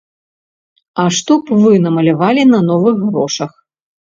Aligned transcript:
А 1.03 1.05
што 1.17 1.37
б 1.43 1.59
вы 1.65 1.73
намалявалі 1.85 2.49
на 2.55 2.59
новых 2.71 2.95
грошах? 3.07 3.51